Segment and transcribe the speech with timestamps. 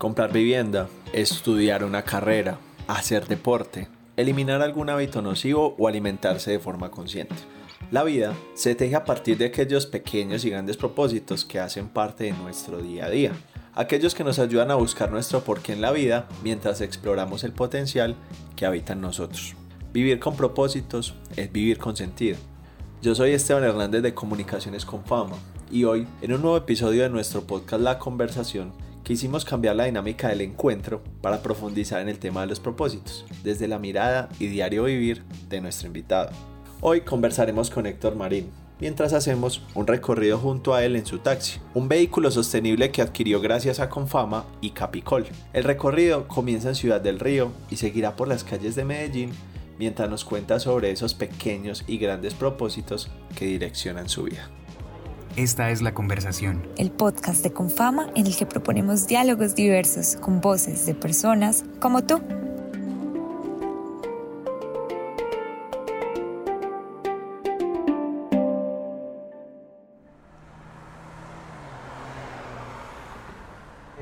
[0.00, 2.58] comprar vivienda, estudiar una carrera,
[2.88, 7.34] hacer deporte, eliminar algún hábito nocivo o alimentarse de forma consciente.
[7.90, 12.24] La vida se teje a partir de aquellos pequeños y grandes propósitos que hacen parte
[12.24, 13.32] de nuestro día a día,
[13.74, 18.16] aquellos que nos ayudan a buscar nuestro porqué en la vida mientras exploramos el potencial
[18.56, 19.54] que habita en nosotros.
[19.92, 22.38] Vivir con propósitos es vivir con sentido.
[23.02, 25.36] Yo soy Esteban Hernández de Comunicaciones con Fama
[25.70, 28.72] y hoy, en un nuevo episodio de nuestro podcast La Conversación,
[29.10, 33.66] quisimos cambiar la dinámica del encuentro para profundizar en el tema de los propósitos, desde
[33.66, 36.30] la mirada y diario vivir de nuestro invitado.
[36.80, 41.58] Hoy conversaremos con Héctor Marín, mientras hacemos un recorrido junto a él en su taxi,
[41.74, 45.26] un vehículo sostenible que adquirió gracias a Confama y Capicol.
[45.52, 49.32] El recorrido comienza en Ciudad del Río y seguirá por las calles de Medellín
[49.76, 54.48] mientras nos cuenta sobre esos pequeños y grandes propósitos que direccionan su vida.
[55.36, 56.66] Esta es La Conversación.
[56.76, 62.02] El podcast de Confama en el que proponemos diálogos diversos con voces de personas como
[62.02, 62.20] tú.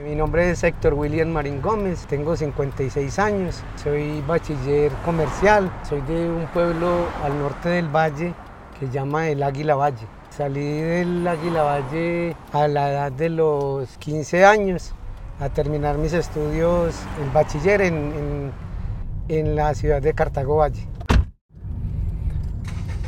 [0.03, 6.31] Mi nombre es Héctor William Marín Gómez, tengo 56 años, soy bachiller comercial, soy de
[6.31, 8.33] un pueblo al norte del valle
[8.81, 10.18] que se llama el Águila Valle.
[10.39, 14.95] Salí del Águila Valle a la edad de los 15 años
[15.41, 18.53] a terminar mis estudios en bachiller en, en,
[19.27, 20.87] en la ciudad de Cartago Valle.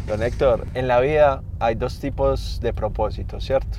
[0.09, 3.79] Don Héctor, en la vida hay dos tipos de propósitos, ¿cierto?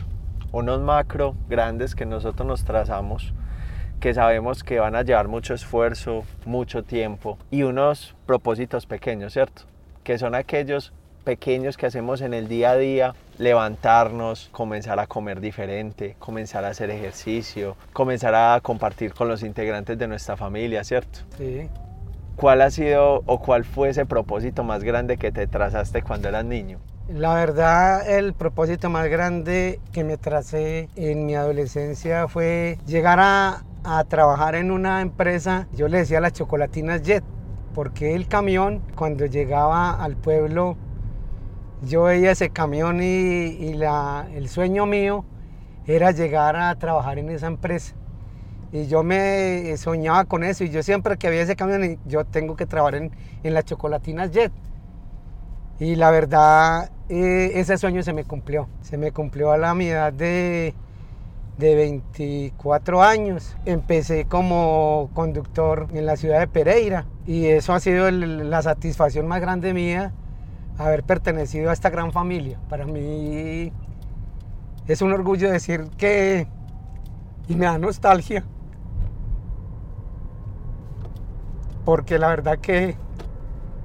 [0.53, 3.33] unos macro grandes que nosotros nos trazamos,
[3.99, 9.63] que sabemos que van a llevar mucho esfuerzo, mucho tiempo, y unos propósitos pequeños, ¿cierto?
[10.05, 10.93] Que son aquellos
[11.25, 16.69] pequeños que hacemos en el día a día, levantarnos, comenzar a comer diferente, comenzar a
[16.69, 21.19] hacer ejercicio, comenzar a compartir con los integrantes de nuestra familia, ¿cierto?
[21.37, 21.67] Sí.
[22.35, 26.45] ¿Cuál ha sido o cuál fue ese propósito más grande que te trazaste cuando eras
[26.45, 26.77] niño?
[27.09, 33.63] La verdad, el propósito más grande que me tracé en mi adolescencia fue llegar a,
[33.83, 37.23] a trabajar en una empresa, yo le decía las chocolatinas Jet,
[37.73, 40.77] porque el camión, cuando llegaba al pueblo,
[41.81, 43.73] yo veía ese camión y,
[44.35, 45.25] el sueño mío
[45.87, 47.95] era llegar a trabajar en esa empresa.
[48.71, 52.55] Y yo me soñaba con eso y yo siempre que había ese camión, yo tengo
[52.55, 53.11] que trabajar en,
[53.43, 54.51] en las chocolatinas Jet.
[55.79, 58.69] Y la verdad, eh, ese sueño se me cumplió.
[58.81, 60.75] Se me cumplió a la mi edad de,
[61.57, 63.57] de 24 años.
[63.65, 69.41] Empecé como conductor en la ciudad de Pereira y eso ha sido la satisfacción más
[69.41, 70.13] grande mía,
[70.85, 72.59] haber pertenecido a esta gran familia.
[72.69, 73.71] Para mí
[74.87, 76.47] es un orgullo decir que,
[77.47, 78.43] y me da nostalgia,
[81.85, 82.95] porque la verdad que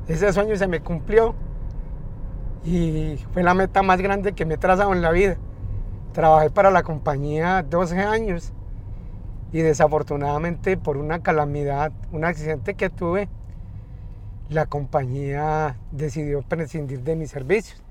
[0.08, 1.34] ese sueño se me cumplió
[2.64, 5.36] y fue la meta más grande que me he trazado en la vida.
[6.12, 8.52] Trabajé para la compañía 12 años
[9.52, 13.28] y desafortunadamente por una calamidad, un accidente que tuve,
[14.48, 17.82] la compañía decidió prescindir de mis servicios.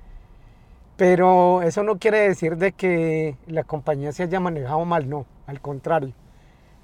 [0.98, 5.60] Pero eso no quiere decir de que la compañía se haya manejado mal, no, al
[5.60, 6.14] contrario.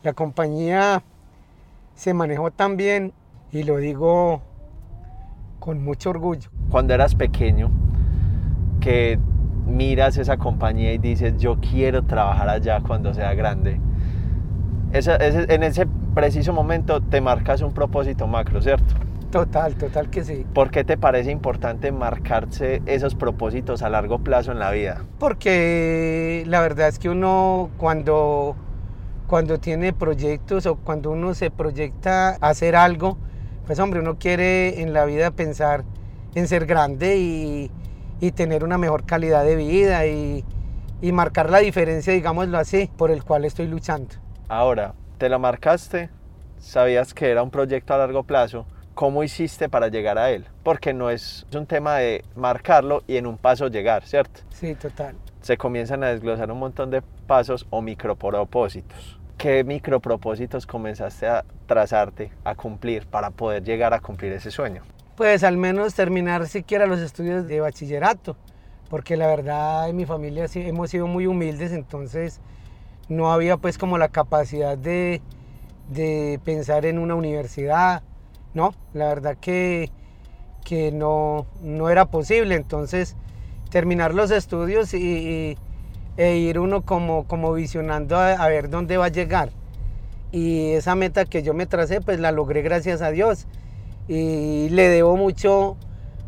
[0.03, 1.03] La compañía
[1.95, 3.13] se manejó tan bien
[3.51, 4.41] y lo digo
[5.59, 6.49] con mucho orgullo.
[6.69, 7.71] Cuando eras pequeño,
[8.81, 9.17] que
[9.65, 13.79] miras esa compañía y dices, yo quiero trabajar allá cuando sea grande.
[14.91, 18.95] En ese preciso momento te marcas un propósito macro, ¿cierto?
[19.31, 20.45] Total, total que sí.
[20.53, 25.05] ¿Por qué te parece importante marcarse esos propósitos a largo plazo en la vida?
[25.19, 28.57] Porque la verdad es que uno cuando,
[29.27, 33.17] cuando tiene proyectos o cuando uno se proyecta a hacer algo,
[33.65, 35.85] pues hombre, uno quiere en la vida pensar
[36.35, 37.71] en ser grande y,
[38.19, 40.43] y tener una mejor calidad de vida y,
[41.01, 44.15] y, marcar la diferencia, digámoslo así, por el cual estoy luchando.
[44.49, 46.09] Ahora, te lo marcaste,
[46.57, 48.65] sabías que era un proyecto a largo plazo,
[49.01, 50.45] ¿cómo hiciste para llegar a él?
[50.61, 54.41] Porque no es un tema de marcarlo y en un paso llegar, ¿cierto?
[54.51, 55.15] Sí, total.
[55.41, 59.19] Se comienzan a desglosar un montón de pasos o micropropósitos.
[59.39, 64.83] ¿Qué micropropósitos comenzaste a trazarte, a cumplir para poder llegar a cumplir ese sueño?
[65.17, 68.37] Pues al menos terminar siquiera los estudios de bachillerato,
[68.87, 72.39] porque la verdad en mi familia sí, hemos sido muy humildes, entonces
[73.09, 75.23] no había pues como la capacidad de,
[75.89, 78.03] de pensar en una universidad,
[78.53, 79.91] no, la verdad que,
[80.63, 83.15] que no, no era posible, entonces
[83.69, 85.57] terminar los estudios y,
[86.17, 89.49] e ir uno como, como visionando a, a, ver dónde va a llegar.
[90.31, 93.47] y esa meta que yo me tracé, pues la logré gracias a Dios.
[94.07, 95.77] Y le debo mucho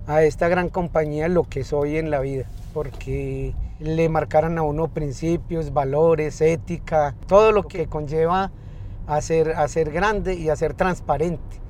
[0.08, 4.88] a esta gran compañía lo que soy en la vida, porque le marcaron a uno
[4.88, 8.52] principios, valores, ética, todo lo que conlleva
[9.08, 11.63] a ser, a ser grande y a ser transparente.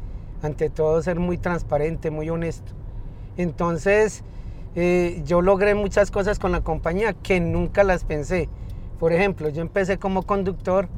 [0.44, 2.74] Ante todo, ser muy transparente, muy honesto.
[3.38, 4.24] Entonces,
[4.76, 8.50] eh, yo logré muchas cosas con la compañía que nunca las pensé.
[9.00, 10.90] Por ejemplo, yo empecé como conductor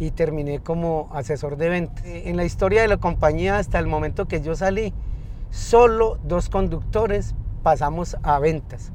[0.00, 2.04] y terminé como asesor de ventas.
[2.04, 4.92] En la historia de la compañía, hasta el momento que yo salí,
[5.50, 8.92] solo dos conductores pasamos a ventas,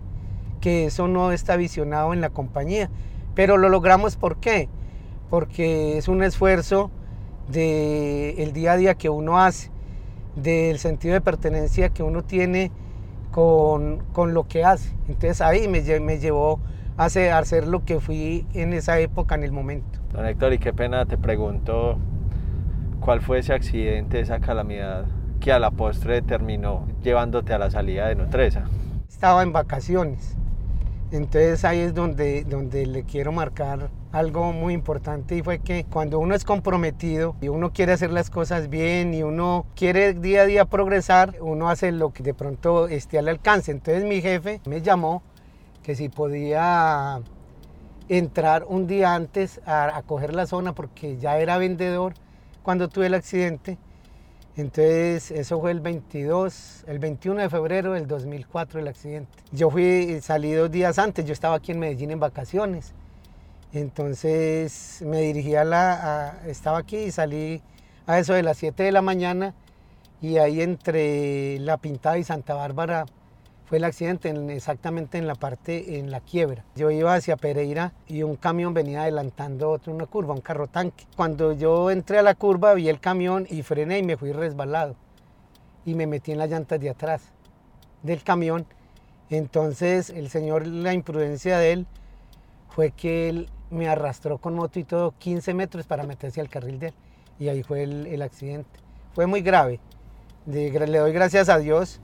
[0.60, 2.90] que eso no está visionado en la compañía.
[3.36, 4.68] Pero lo logramos ¿por qué?
[5.30, 6.92] Porque es un esfuerzo
[7.48, 9.73] del el día a día que uno hace,
[10.36, 12.72] del sentido de pertenencia que uno tiene
[13.32, 14.94] con, con lo que hace.
[15.08, 16.60] Entonces ahí me, me llevó
[16.98, 20.00] a hacer, a hacer lo que fui en esa época, en el momento.
[20.12, 21.98] Don Héctor, y qué pena te pregunto,
[23.00, 25.06] ¿cuál fue ese accidente, esa calamidad
[25.40, 28.66] que a la postre terminó llevándote a la salida de Nutresa?
[29.10, 30.38] Estaba en vacaciones,
[31.12, 36.20] entonces ahí es donde, donde le quiero marcar algo muy importante y fue que cuando
[36.20, 40.46] uno es comprometido y uno quiere hacer las cosas bien y uno quiere día a
[40.46, 43.72] día progresar, uno hace lo que de pronto esté al alcance.
[43.72, 45.24] Entonces mi jefe me llamó
[45.82, 47.22] que si podía
[48.08, 52.14] entrar un día antes a, coger la zona porque ya era vendedor
[52.62, 53.80] cuando tuve el accidente.
[54.56, 59.32] Entonces, eso fue el 22, el 21 de febrero del 2004 el accidente.
[59.52, 62.94] Yo fui, salí dos días antes, yo estaba aquí en Medellín en vacaciones.
[63.74, 67.64] Entonces me dirigí a la, estaba aquí y salí
[68.06, 69.56] a eso de las 7 de la mañana
[70.22, 73.06] y ahí entre La Pintada y Santa Bárbara
[73.66, 76.64] fue el accidente exactamente en la parte, en la quiebra.
[76.76, 81.06] Yo iba hacia Pereira y un camión venía adelantando otro una curva, un carro tanque.
[81.16, 84.96] Cuando yo entré a la curva vi el camión y frené y me fui resbalado
[85.84, 87.24] y me metí en las llantas de atrás
[88.04, 88.68] del camión.
[89.32, 91.88] Entonces el señor, la imprudencia de él
[92.70, 96.80] fue que él me arrastró con moto y todo 15 metros para meterse al carril
[96.80, 96.94] de él.
[97.40, 98.80] Y ahí fue el, accidente.
[99.14, 99.80] Fue muy grave.
[100.46, 102.00] le doy gracias a Dios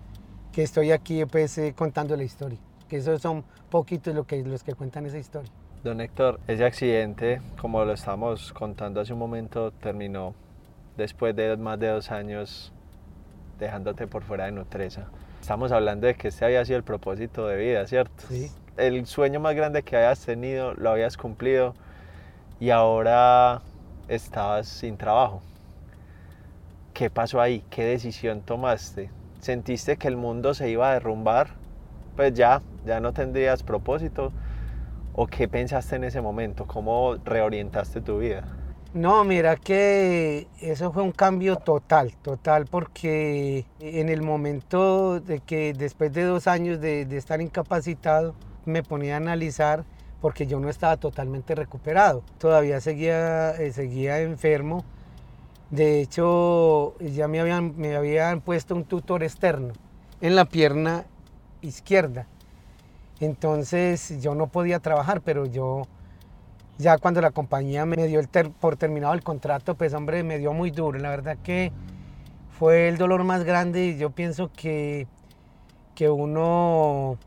[0.52, 2.58] que estoy aquí pues, eh, contando la historia.
[2.90, 5.52] Que esos son poquitos lo que, los que cuentan esa historia.
[5.84, 10.34] Don Héctor, ese accidente, como lo estamos contando hace un momento, terminó
[10.98, 12.74] después de más de dos años
[13.60, 15.08] dejándote por fuera de Nutresa.
[15.40, 18.24] Estamos hablando de que este había sido el propósito de vida, ¿cierto?
[18.28, 21.76] Sí el sueño más grande que hayas tenido lo habías cumplido
[22.60, 23.62] y ahora
[24.08, 25.42] estabas sin trabajo.
[26.94, 27.64] ¿Qué pasó ahí?
[27.70, 29.10] ¿Qué decisión tomaste?
[29.40, 31.52] ¿Sentiste que el mundo se iba a derrumbar?
[32.16, 34.34] Pues ya, ya no tendrías propósito.
[35.14, 36.66] ¿O qué pensaste en ese momento?
[36.66, 38.44] ¿Cómo reorientaste tu vida?
[38.94, 45.74] No, mira que eso fue un cambio total, total, porque en el momento de que
[45.74, 48.34] después de dos años de, de estar incapacitado,
[48.70, 49.84] me ponía a analizar
[50.22, 52.24] porque yo no estaba totalmente recuperado.
[52.38, 54.84] Todavía seguía, eh, seguía enfermo.
[55.70, 59.74] De hecho, ya me habían, me habían puesto un tutor externo
[60.22, 61.06] en la pierna
[61.62, 62.28] izquierda.
[63.20, 65.84] Entonces yo no podía trabajar, pero yo
[66.78, 70.54] ya cuando la compañía me dio el por terminado el contrato, pues hombre, me dio
[70.54, 70.98] muy duro.
[70.98, 71.72] La verdad que
[72.58, 75.06] fue el dolor más grande y yo pienso que,
[75.96, 77.18] que uno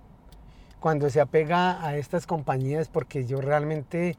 [0.82, 4.16] cuando se apega a estas compañías porque yo realmente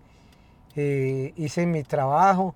[0.76, 2.56] eh, hice mi trabajo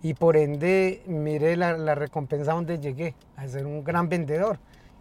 [0.00, 4.58] y por ende miré la, recompensa donde llegué, a ser un gran vendedor.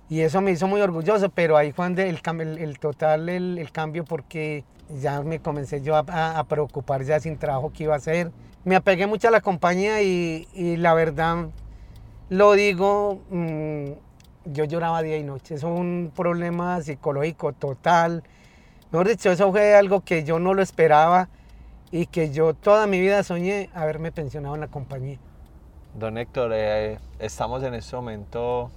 [0.09, 4.65] Y eso me hizo muy orgulloso, pero ahí fue el, el total, el, cambio, porque
[4.99, 8.31] ya me comencé yo a, preocupar ya sin trabajo que iba a hacer.
[8.65, 11.47] Me apegué mucho a la compañía y, la verdad,
[12.29, 13.91] lo digo, mm,
[14.45, 15.55] yo lloraba día y noche.
[15.55, 18.23] Es un problema psicológico total.
[18.91, 21.29] Mejor dicho, eso fue algo que yo no lo esperaba
[21.91, 25.19] y que yo toda mi vida soñé haberme pensionado en la compañía.
[25.93, 28.71] Don Héctor, eh, estamos en este momento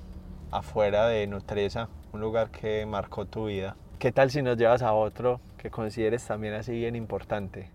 [0.51, 3.77] afuera de Nutresa, un lugar que marcó tu vida.
[3.99, 7.71] ¿Qué tal si nos llevas a otro que consideres también así bien importante?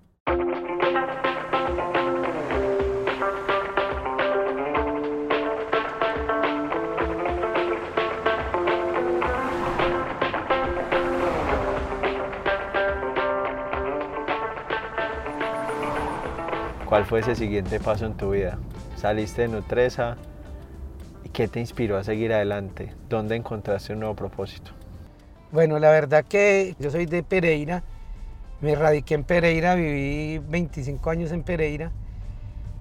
[16.90, 18.58] ¿Cuál fue ese siguiente paso en tu vida?
[18.96, 20.18] Saliste de Nutresa
[21.32, 22.92] qué te inspiró a seguir adelante?
[23.08, 24.72] ¿Dónde encontraste un nuevo propósito?
[25.52, 27.84] Bueno, la verdad que yo soy de Pereira,
[28.60, 31.92] me radiqué en Pereira, viví 25 años en Pereira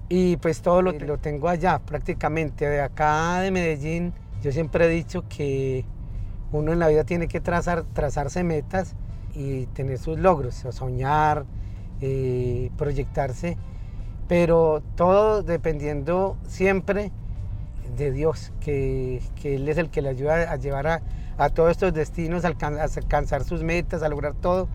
[0.08, 2.66] y pues todo lo, lo tengo allá prácticamente.
[2.66, 5.84] De acá de Medellín, yo siempre he dicho que
[6.50, 8.94] uno en la vida tiene que trazar, trazarse metas
[9.34, 11.44] y tener sus logros, soñar,
[12.00, 13.58] eh, proyectarse,
[14.28, 17.10] pero todo dependiendo siempre
[17.96, 21.02] de Dios, que, que, Él es el que le ayuda a llevar a,
[21.38, 24.68] a todos estos destinos, a alcanzar sus metas, a lograr todo,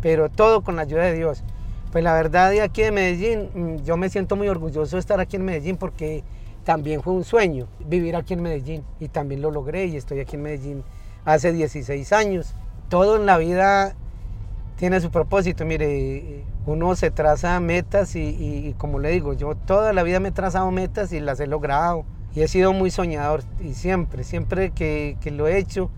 [0.00, 1.42] pero todo con la ayuda de Dios.
[1.90, 5.20] Pues la verdad de aquí de Medellín, mm, yo me siento muy orgulloso de estar
[5.20, 6.22] aquí en Medellín porque
[6.64, 10.36] también fue un sueño vivir aquí en Medellín y también lo logré y estoy aquí
[10.36, 10.84] en Medellín
[11.24, 12.54] hace 16 años.
[12.88, 13.94] Todo en la vida
[14.82, 15.64] tiene su propósito.
[15.64, 20.32] Mire, uno se traza metas y, como le digo, yo toda la vida me he
[20.32, 22.04] trazado metas y las he logrado.
[22.34, 25.88] Y he sido muy soñador y siempre, siempre que, lo he hecho,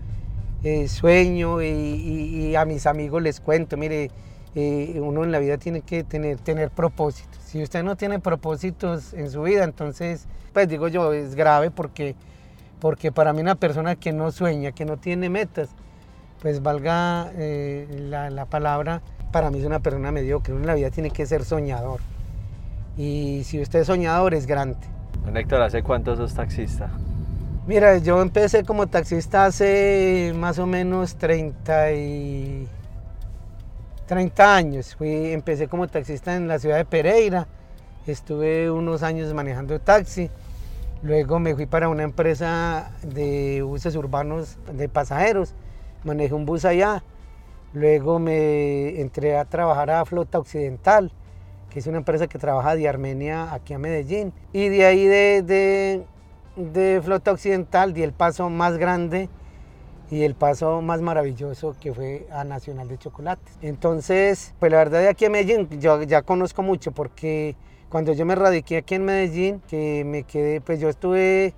[0.63, 4.11] eh, sueño y, a mis amigos les cuento, mire,
[4.53, 7.39] eh, uno en la vida tiene que tener, tener propósitos.
[7.43, 12.13] Si usted no tiene propósitos en su vida, entonces, pues digo yo, es grave porque,
[12.79, 15.69] porque para mí una persona que no sueña, que no tiene metas,
[16.41, 19.01] pues valga eh, la, palabra,
[19.31, 20.53] para mí es una persona mediocre.
[20.53, 21.99] Uno en la vida tiene que ser soñador.
[22.97, 24.79] Y si usted es soñador, es grande.
[25.25, 26.89] Don Héctor, ¿hace cuánto sos taxista?
[27.67, 32.67] Mira, yo empecé como taxista hace más o menos 30, y...
[34.05, 34.95] 30 años.
[34.95, 37.47] Fui, empecé como taxista en la ciudad de Pereira.
[38.05, 40.29] Estuve unos años manejando taxi.
[41.01, 45.53] Luego me fui para una empresa de buses urbanos de pasajeros
[46.05, 47.03] manejé un bus allá.
[47.73, 51.11] Luego me entré a trabajar a Flota Occidental,
[51.69, 54.31] que es una empresa que trabaja de Armenia aquí a Medellín.
[54.53, 56.05] Y de ahí de,
[56.55, 59.27] de, Flota Occidental di el paso más grande
[60.09, 63.57] y el paso más maravilloso que fue a Nacional de Chocolates.
[63.61, 67.57] Entonces, pues la verdad de aquí a Medellín yo ya conozco mucho porque
[67.89, 71.53] cuando yo me radiqué aquí en Medellín, que me quedé, pues yo estuve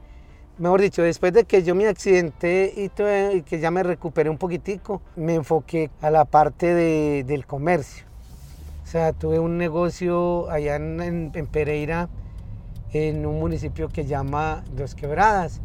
[0.59, 2.89] Mejor dicho, después de que yo me accidenté y,
[3.43, 6.73] que ya me recuperé un poquitico, me enfoqué a la parte
[7.23, 8.07] del comercio.
[8.83, 12.09] O sea, tuve un negocio allá en, Pereira,
[12.91, 15.61] en un municipio que llama Dos Quebradas,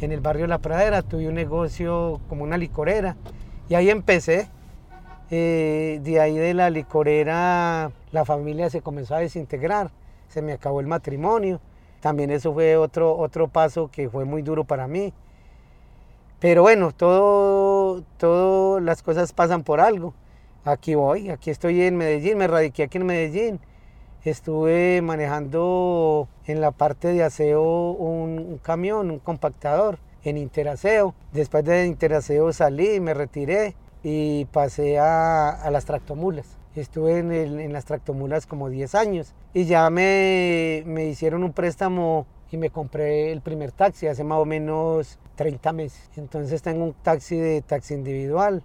[0.00, 1.02] en el barrio La Pradera.
[1.02, 3.16] Tuve un negocio como una licorera
[3.68, 4.48] y ahí empecé.
[5.30, 9.90] Eh, de ahí de la licorera la familia se comenzó a desintegrar,
[10.28, 11.60] se me acabó el matrimonio
[12.06, 15.12] también eso fue otro, otro paso que fue muy duro para mí.
[16.38, 18.04] Pero bueno, todo,
[18.78, 20.14] las cosas pasan por algo.
[20.64, 23.60] Aquí voy, aquí estoy en Medellín, me radiqué aquí en Medellín.
[24.24, 31.12] Estuve manejando en la parte de aseo un, camión, un compactador en Interaseo.
[31.32, 36.55] Después de Interaseo salí, me retiré y pasé a las tractomulas.
[36.80, 42.56] Estuve en, las tractomulas como 10 años y ya me, me hicieron un préstamo y
[42.56, 46.10] me compré el primer taxi hace más o menos 30 meses.
[46.16, 48.62] Entonces tengo un taxi de taxi individual.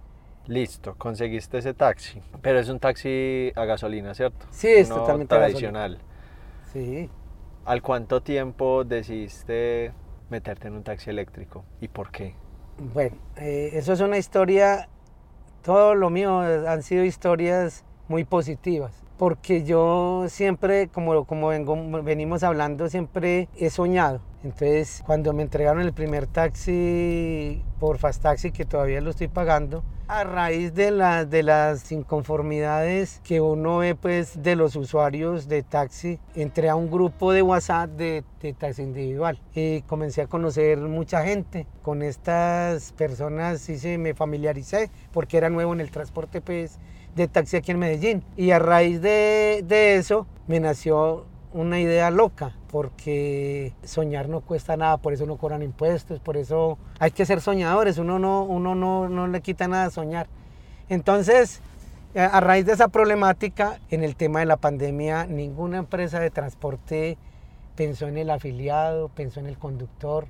[0.47, 2.21] Listo, conseguiste ese taxi.
[2.41, 4.45] Pero es un taxi a gasolina, ¿cierto?
[4.51, 5.99] Sí, es totalmente tradicional.
[6.73, 7.09] Sí.
[7.65, 9.93] ¿Al cuánto tiempo decidiste
[10.29, 12.35] meterte en un taxi eléctrico y por qué?
[12.93, 14.89] Bueno, eh, eso es una historia,
[15.61, 18.93] todo lo mío han sido historias muy positivas.
[19.17, 21.49] Porque yo siempre, como, como
[22.03, 24.21] venimos hablando, siempre he soñado.
[24.43, 29.83] Entonces, cuando me entregaron el primer taxi por Fast Taxi, que todavía lo estoy pagando,
[30.07, 35.63] a raíz de, las de las inconformidades que uno ve pues de los usuarios de
[35.63, 40.79] taxi, entré a un grupo de WhatsApp de, de, taxi individual y comencé a conocer
[40.79, 41.65] mucha gente.
[41.81, 46.77] Con estas personas sí se me familiaricé porque era nuevo en el transporte pues
[47.15, 48.23] de taxi aquí en Medellín.
[48.37, 49.63] Y a raíz de,
[49.95, 55.61] eso me nació una idea loca, porque soñar no cuesta nada, por eso no cobran
[55.61, 59.85] impuestos, por eso hay que ser soñadores, uno no, uno no, no le quita nada
[59.85, 60.27] a soñar.
[60.87, 61.61] Entonces,
[62.15, 67.17] a raíz de esa problemática, en el tema de la pandemia, ninguna empresa de transporte
[67.75, 70.27] pensó en el afiliado, pensó en el conductor,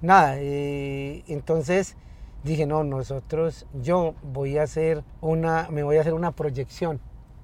[0.00, 0.34] nada.
[0.38, 1.96] Eh, entonces,
[2.44, 7.00] dije, no, nosotros, yo voy a hacer una, me voy a hacer una proyección.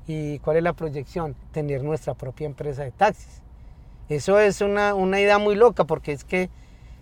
[0.06, 1.34] ¿Y cuál es la proyección?
[1.52, 3.42] Tener nuestra propia empresa de taxis.
[4.08, 6.50] Eso es una, una idea muy loca porque es que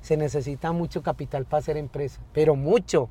[0.01, 3.09] se necesita mucho capital para hacer empresa, pero mucho.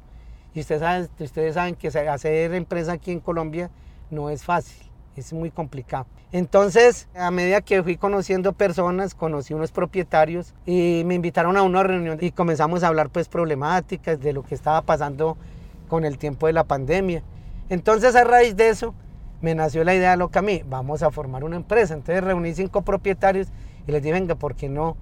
[0.53, 3.69] Y ustedes saben, ustedes saben que hacer empresa aquí en Colombia
[4.09, 6.05] no es fácil es muy complicado.
[6.31, 11.83] Entonces, a medida que fui conociendo personas, conocí unos propietarios y me invitaron a una
[11.83, 15.37] reunión y comenzamos a hablar pues problemáticas de lo que estaba pasando
[15.89, 17.23] con el tiempo de la pandemia.
[17.69, 18.93] Entonces, a raíz de eso,
[19.41, 21.93] me nació la idea loca a mí, vamos a formar una empresa.
[21.93, 23.47] Entonces reuní cinco propietarios
[23.87, 24.95] y les dije, venga, ¿por qué no?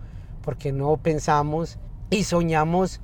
[0.44, 1.78] Porque no pensamos
[2.10, 3.02] y soñamos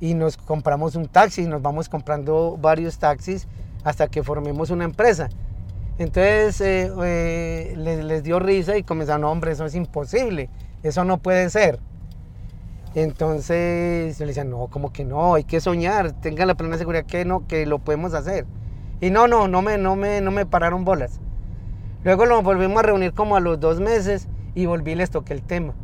[0.00, 3.46] y nos compramos un taxi y nos vamos comprando varios taxis
[3.84, 5.30] hasta que formemos una empresa.
[5.98, 10.48] Entonces eh, eh, les, les, dio risa y comenzaron, hombre, eso es imposible,
[10.82, 11.78] eso no puede ser.
[12.94, 17.04] Entonces yo le decía, no, como que no, hay que soñar, tengan la plena seguridad
[17.04, 18.46] que no, que lo podemos hacer.
[19.00, 21.20] Y no, no, no me, no me, no me pararon bolas.
[22.04, 25.34] Luego nos volvimos a reunir como a los dos meses y volví y les toqué
[25.34, 25.74] el tema.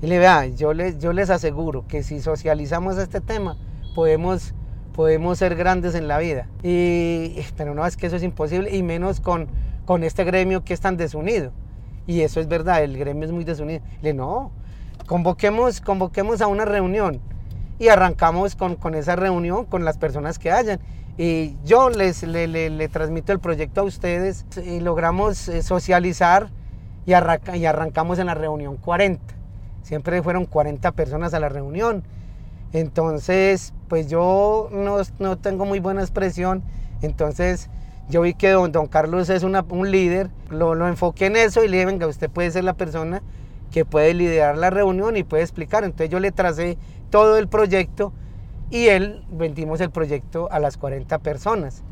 [0.00, 3.56] Y le vea, yo les, yo les aseguro que si socializamos este tema,
[3.94, 4.54] podemos,
[4.98, 6.48] podemos ser grandes en la vida.
[6.64, 9.46] Y, pero no, es que eso es imposible, y menos con,
[9.84, 11.52] con este gremio que es tan desunido.
[12.08, 13.80] Y eso es verdad, el gremio es muy desunido.
[14.02, 14.50] Le no,
[15.06, 17.20] convoquemos, convoquemos a una reunión
[17.78, 20.80] y arrancamos con, con esa reunión con las personas que hayan.
[21.16, 26.50] Y yo les le, le, le transmito el proyecto a ustedes y logramos eh, socializar
[27.06, 29.22] y, arranca, y arrancamos en la reunión 40.
[29.82, 32.02] Siempre fueron 40 personas a la reunión.
[32.72, 36.62] Entonces, pues yo no, no tengo muy buena expresión.
[37.02, 37.70] Entonces,
[38.08, 41.76] yo vi que don, Carlos es un líder, lo, lo, enfoqué en eso y le
[41.76, 43.22] dije, venga, usted puede ser la persona
[43.70, 45.84] que puede liderar la reunión y puede explicar.
[45.84, 46.78] Entonces yo le tracé
[47.10, 48.12] todo el proyecto
[48.70, 51.82] y él vendimos el proyecto a las 40 personas.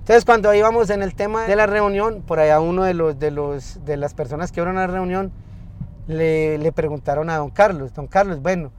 [0.00, 3.30] Entonces cuando íbamos en el tema de la reunión, por allá uno de, los, de,
[3.30, 5.32] los, de las personas que fueron a la reunión
[6.06, 8.70] le, le preguntaron a don Carlos, don Carlos, bueno,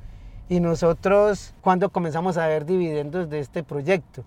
[0.49, 4.23] ¿y nosotros cuándo comenzamos a ver dividendos de este proyecto?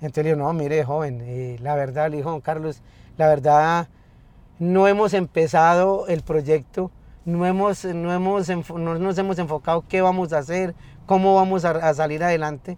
[0.00, 2.80] Entonces digo, no, mire, joven, eh, la verdad, le dijo don Carlos,
[3.16, 3.88] la verdad,
[4.58, 6.90] no hemos empezado el proyecto,
[7.24, 10.74] no, hemos, no, hemos, no nos hemos enfocado qué vamos a hacer,
[11.06, 12.76] cómo vamos a, a salir adelante.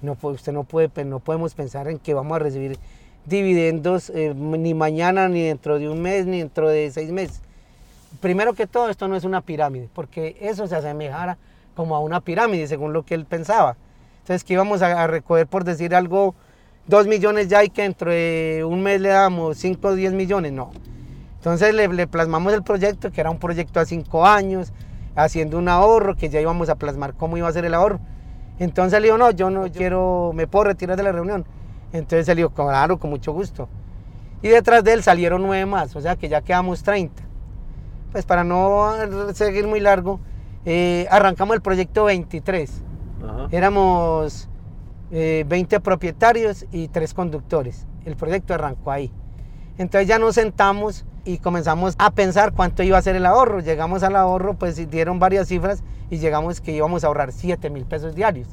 [0.00, 2.78] No, usted no puede, no podemos pensar en que vamos a recibir
[3.26, 7.40] dividendos eh, ni mañana, ni dentro de un mes, ni dentro de seis meses.
[8.20, 11.38] Primero que todo, esto no es una pirámide, porque eso se asemejara
[11.74, 13.76] como a una pirámide, según lo que él pensaba.
[14.20, 16.34] Entonces, que íbamos a, a recoger, por decir algo,
[16.86, 20.52] dos millones ya y que dentro de un mes le damos cinco o diez millones,
[20.52, 20.70] no.
[21.36, 24.72] Entonces le, le, plasmamos el proyecto, que era un proyecto a cinco años,
[25.16, 28.00] haciendo un ahorro, que ya íbamos a plasmar cómo iba a ser el ahorro.
[28.58, 31.44] Entonces le digo, no, yo no quiero, me puedo retirar de la reunión.
[31.92, 33.68] Entonces le digo, claro, con mucho gusto.
[34.40, 37.22] Y detrás de él salieron nueve más, o sea que ya quedamos 30.
[38.12, 38.92] Pues para no
[39.34, 40.20] seguir muy largo,
[40.64, 42.82] eh, arrancamos el proyecto 23.
[43.22, 43.48] Ajá.
[43.50, 44.48] Éramos
[45.10, 47.86] eh, 20 propietarios y tres conductores.
[48.04, 49.12] El proyecto arrancó ahí.
[49.78, 53.60] Entonces ya nos sentamos y comenzamos a pensar cuánto iba a ser el ahorro.
[53.60, 57.84] Llegamos al ahorro, pues dieron varias cifras y llegamos que íbamos a ahorrar 7 mil
[57.84, 58.48] pesos diarios.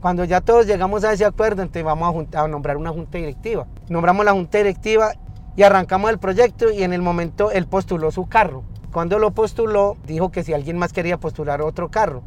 [0.00, 3.66] Cuando ya todos llegamos a ese acuerdo, entonces vamos a, a, nombrar una junta directiva.
[3.88, 5.12] Nombramos la junta directiva
[5.56, 8.62] y arrancamos el proyecto y en el momento él postuló su carro.
[8.92, 12.22] Cuando lo postuló, dijo que si alguien más quería postular otro carro.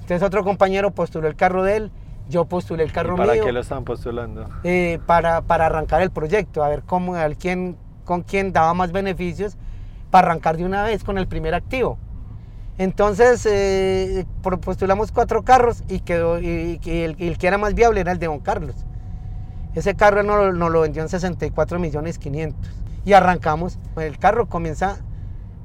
[0.00, 1.92] Entonces otro compañero postuló el carro de él,
[2.28, 3.44] yo postulé el carro ¿Y para mío.
[3.44, 4.48] qué lo estaban postulando?
[4.64, 8.74] Eh, para, para arrancar el proyecto, a ver cómo, a ver quién, con quién daba
[8.74, 9.56] más beneficios
[10.10, 11.98] para arrancar de una vez con el primer activo.
[12.76, 14.24] Entonces eh,
[14.62, 18.12] postulamos cuatro carros y quedó y, y, el, y, el, que era más viable era
[18.12, 18.76] el de Don Carlos.
[19.74, 22.70] Ese carro nos, nos lo vendió en 64 millones 500
[23.04, 23.78] y arrancamos.
[23.96, 24.98] El carro comienza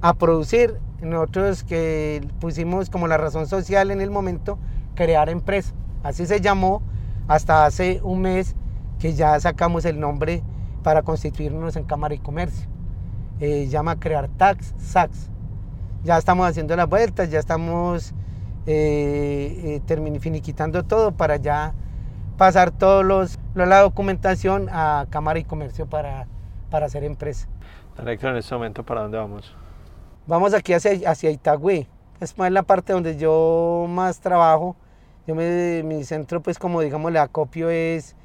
[0.04, 0.80] a producir.
[1.02, 4.60] Nosotros que pusimos como la razón social en el momento
[4.96, 5.74] crear empresa.
[6.04, 6.84] Así se llamó
[7.28, 8.56] hasta hace un mes
[9.00, 10.44] que ya sacamos el nombre
[10.84, 12.70] para constituirnos en Cámara y Comercio.
[13.40, 15.30] Eh, llama Crear Tax Sax.
[16.04, 18.14] Ya estamos haciendo las vueltas, ya estamos
[18.66, 21.74] eh, eh, finiquitando todo para ya
[22.38, 26.28] pasar todos los, la documentación a Cámara y Comercio para,
[26.70, 27.48] para hacer empresa.
[27.98, 29.54] Director, en este momento, ¿para dónde vamos?
[30.26, 31.88] Vamos aquí hacia, hacia Itagüí.
[32.20, 34.76] Es la parte donde yo más trabajo.
[35.28, 38.16] Yo me, mi centro, pues como digamos, le acopio es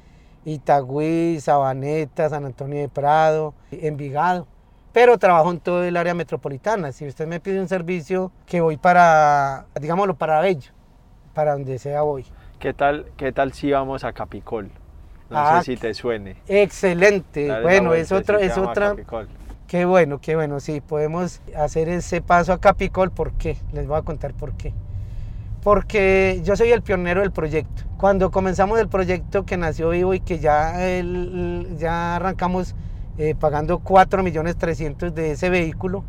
[0.45, 4.47] Itagüí, Sabaneta, San Antonio de Prado, Envigado.
[4.93, 6.91] Pero trabajo en todo el área metropolitana.
[6.91, 10.71] Si usted me pide un servicio, que voy para, digámoslo, para Bello,
[11.33, 12.25] para donde sea voy.
[12.59, 14.71] ¿Qué tal, qué tal si vamos a Capicol?
[15.29, 16.37] No ah, sé si te suene.
[16.47, 17.47] Excelente.
[17.47, 18.95] Dale bueno, es otra, es otra.
[19.69, 20.59] Qué bueno, qué bueno.
[20.59, 23.11] Sí, podemos hacer ese paso a Capicol.
[23.11, 23.55] ¿Por qué?
[23.71, 24.73] Les voy a contar por qué
[25.61, 27.83] porque yo soy el pionero del proyecto.
[27.97, 30.73] Cuando comenzamos el proyecto que nació vivo y que ya,
[31.77, 32.75] ya arrancamos
[33.17, 36.03] eh, pagando 4 millones 300 de ese vehículo,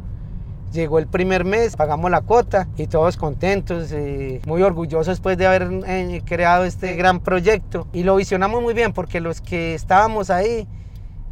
[0.73, 5.47] llegó el primer mes, pagamos la cuota y todos contentos, eh, muy orgullosos después de
[5.49, 7.89] haber eh, creado este gran proyecto.
[7.93, 10.69] Y lo visionamos muy bien porque los que estábamos ahí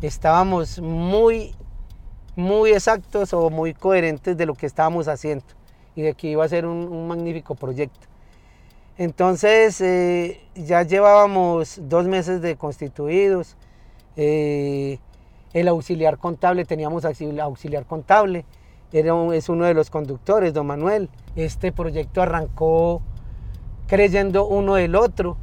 [0.02, 1.54] estábamos muy,
[2.38, 5.44] muy exactos o muy coherentes de lo que estábamos haciendo
[5.96, 8.06] y de que iba a ser un, magnífico proyecto.
[8.96, 13.56] Entonces eh, ya llevábamos dos meses de constituidos,
[14.16, 15.00] eh,
[15.52, 18.44] el auxiliar contable, teníamos auxiliar contable,
[18.92, 21.10] era es uno de los conductores, don Manuel.
[21.34, 23.02] Este proyecto arrancó
[23.88, 25.36] creyendo uno del otro.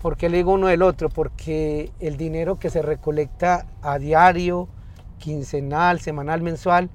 [0.00, 1.10] ¿Por qué le digo uno del otro?
[1.10, 4.68] Porque el dinero que se recolecta a diario,
[5.18, 6.90] quincenal, semanal, mensual,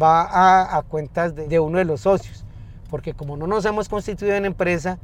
[0.00, 2.44] va a, cuentas de, uno de los socios.
[2.90, 4.98] Porque como no nos hemos constituido en empresa,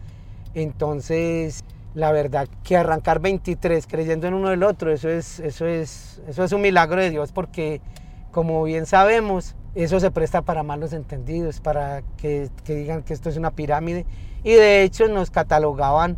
[0.55, 6.21] entonces la verdad que arrancar 23 creyendo en uno del otro, eso es, eso es,
[6.29, 7.81] eso es un milagro de Dios porque
[8.31, 13.37] como bien sabemos, eso se presta para malos entendidos, para que, digan que esto es
[13.37, 14.07] una pirámide.
[14.45, 16.17] Y de hecho nos catalogaban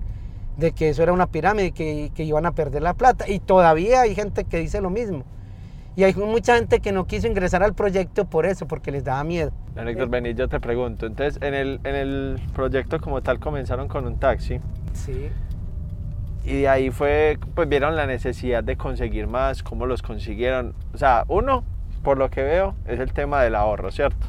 [0.56, 3.28] de que eso era una pirámide, que, que iban a perder la plata.
[3.28, 5.24] Y todavía hay gente que dice lo mismo.
[6.00, 9.22] Y hay mucha gente que no quiso ingresar al proyecto por eso, porque les daba
[9.22, 9.52] miedo.
[9.76, 14.06] Héctor Benítez, yo te pregunto, entonces en el, en el proyecto como tal comenzaron con
[14.06, 14.60] un taxi.
[14.94, 15.28] Sí.
[16.42, 20.72] Y de ahí fue, pues vieron la necesidad de conseguir más, cómo los consiguieron.
[20.94, 21.64] O sea, uno,
[22.02, 24.26] por lo que veo, es el tema del ahorro, ¿cierto?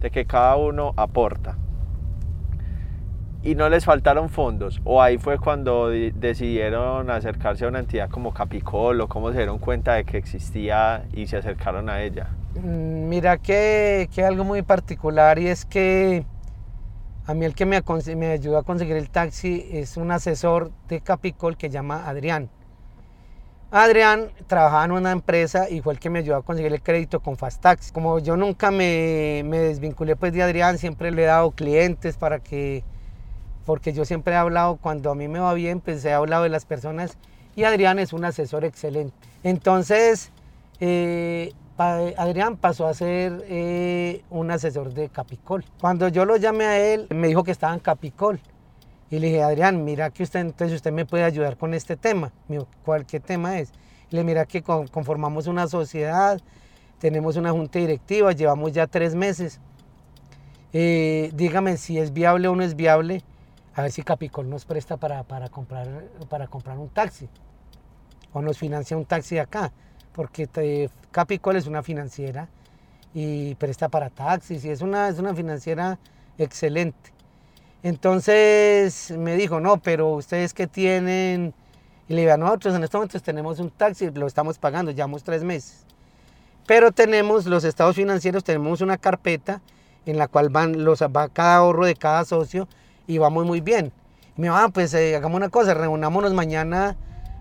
[0.00, 1.56] De que cada uno aporta.
[3.44, 4.80] Y no les faltaron fondos.
[4.84, 9.58] O ahí fue cuando decidieron acercarse a una entidad como Capicol o cómo se dieron
[9.58, 12.28] cuenta de que existía y se acercaron a ella.
[12.54, 16.24] Mm, mira que, que algo muy particular y es que
[17.26, 17.82] a mí el que me,
[18.16, 22.50] me ayudó a conseguir el taxi es un asesor de Capicol que llama Adrián.
[23.70, 27.20] Adrián trabajaba en una empresa y fue el que me ayudó a conseguir el crédito
[27.20, 27.92] con Fastax.
[27.92, 32.84] Como yo nunca me, desvinculé pues de Adrián, siempre le he dado clientes para que,
[33.64, 36.48] porque yo siempre he hablado, cuando a mí me va bien, pues he hablado de
[36.48, 37.16] las personas
[37.56, 39.14] y Adrián es un asesor excelente.
[39.42, 40.30] Entonces,
[40.80, 45.64] eh, Adrián pasó a ser eh, un asesor de Capicol.
[45.80, 48.40] Cuando yo lo llamé a él, me dijo que estaba en Capicol.
[49.10, 52.32] Y le dije, Adrián, mira que usted, entonces usted me puede ayudar con este tema.
[52.48, 53.72] Me dijo, ¿cuál qué tema es?
[54.10, 56.40] Y le mira que conformamos una sociedad,
[56.98, 59.60] tenemos una junta directiva, llevamos ya tres meses.
[60.72, 63.22] Eh, dígame si es viable o no es viable,
[63.74, 65.88] a ver si Capicol nos presta para, comprar,
[66.28, 67.28] para comprar un taxi
[68.32, 69.72] o nos financia un taxi acá,
[70.12, 72.48] porque Capicol es una financiera
[73.14, 75.98] y presta para taxis y es una, es una financiera
[76.38, 77.12] excelente.
[77.82, 81.54] Entonces me dijo, no, pero ustedes que tienen...
[82.08, 85.42] Y le dije, nosotros en estos momentos tenemos un taxi, lo estamos pagando, llevamos tres
[85.42, 85.84] meses.
[86.66, 89.60] Pero tenemos los estados financieros, tenemos una carpeta
[90.06, 92.68] en la cual van los, va cada ahorro de cada socio
[93.06, 93.92] y vamos muy bien.
[94.36, 96.96] Y me dijo, ah, pues eh, hagamos una cosa, reunámonos mañana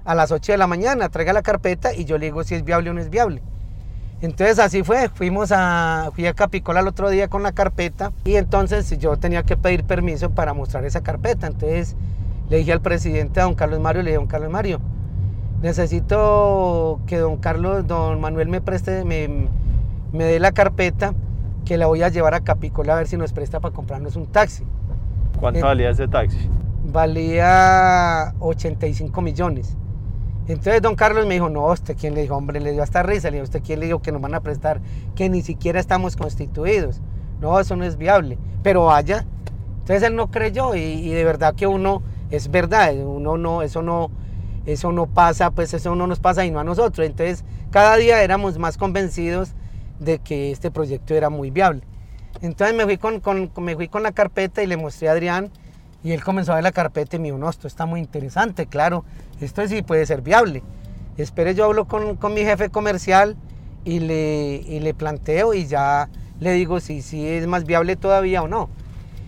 [0.05, 2.63] a las 8 de la mañana, traiga la carpeta y yo le digo si es
[2.63, 3.41] viable o no es viable.
[4.21, 8.35] Entonces así fue, fuimos a, fui a Capicola el otro día con la carpeta y
[8.35, 11.47] entonces yo tenía que pedir permiso para mostrar esa carpeta.
[11.47, 11.95] Entonces
[12.49, 14.79] le dije al presidente, a don Carlos Mario, le dije, don Carlos Mario,
[15.61, 19.49] necesito que don Carlos, don Manuel me preste, me,
[20.13, 21.13] me dé la carpeta
[21.65, 24.27] que la voy a llevar a Capicola a ver si nos presta para comprarnos un
[24.27, 24.63] taxi.
[25.39, 26.49] ¿Cuánto valía ese taxi?
[26.85, 29.75] Valía 85 millones.
[30.47, 32.35] Entonces don Carlos me dijo, no, ¿usted quién le dijo?
[32.35, 33.29] Hombre, le dio hasta risa.
[33.29, 34.81] Le dijo, ¿usted quién le dijo que nos van a prestar?
[35.15, 37.01] Que ni siquiera estamos constituidos.
[37.39, 38.37] No, eso no es viable.
[38.61, 39.25] Pero vaya.
[39.79, 44.11] Entonces él no creyó y, de verdad que uno, es verdad, uno no, eso no,
[44.65, 47.05] eso no pasa, pues eso no nos pasa y no a nosotros.
[47.05, 49.55] Entonces cada día éramos más convencidos
[49.99, 51.81] de que este proyecto era muy viable.
[52.43, 53.21] Entonces me fui con,
[53.61, 55.49] me fui con la carpeta y le mostré a Adrián
[56.03, 58.67] y él comenzó a ver la carpeta y me dijo, no, esto está muy interesante,
[58.67, 59.05] claro,
[59.39, 60.61] esto sí puede ser viable.
[61.15, 63.37] Espere, yo hablo con, mi jefe comercial
[63.85, 66.09] y le, le planteo y ya
[66.41, 68.69] le digo si, si es más viable todavía o no.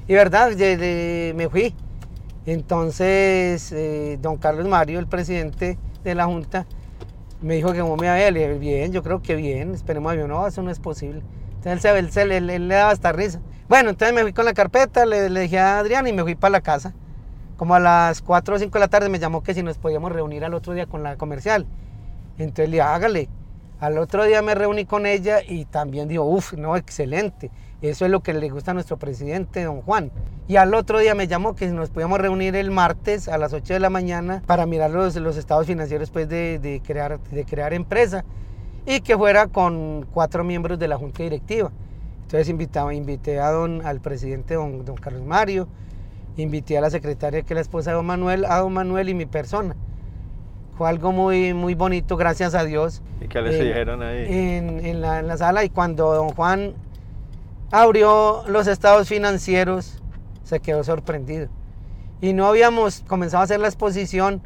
[0.09, 1.73] Y verdad, me fui.
[2.45, 6.65] Entonces, eh, don Carlos Mario, el presidente de la Junta,
[7.41, 10.15] me dijo que cómo me había, le dije, bien, yo creo que bien, esperemos a
[10.15, 11.21] no, eso no es posible.
[11.65, 13.41] Entonces él, él, él le daba hasta risa.
[13.67, 16.51] Bueno, entonces me fui con la carpeta, le, dije a Adrián y me fui para
[16.51, 16.93] la casa.
[17.57, 20.11] Como a las 4 o 5 de la tarde me llamó que si nos podíamos
[20.11, 21.65] reunir al otro día con la comercial.
[22.37, 23.29] Entonces le dije, hágale.
[23.79, 27.49] Al otro día me reuní con ella y también dijo, uff, no, excelente.
[27.81, 30.11] Eso es lo que le gusta a nuestro presidente, don Juan.
[30.47, 33.73] Y al otro día me llamó que nos podíamos reunir el martes a las 8
[33.73, 37.73] de la mañana para mirar los, los estados financieros pues, de, de, crear, de crear
[37.73, 38.23] empresa
[38.85, 41.71] y que fuera con cuatro miembros de la junta directiva.
[42.23, 45.67] Entonces invitaba, invité a don, al presidente don, don Carlos Mario,
[46.37, 49.13] invité a la secretaria que es la esposa de don Manuel, a don Manuel y
[49.13, 49.75] mi persona.
[50.77, 53.01] Fue algo muy, muy bonito, gracias a Dios.
[53.21, 54.25] ¿Y qué les Eh, dijeron ahí?
[54.27, 56.73] En, en la, en la sala y cuando don Juan
[57.71, 60.01] abrió los estados financieros,
[60.43, 61.47] se quedó sorprendido.
[62.21, 64.41] Y no habíamos comenzado a hacer la exposición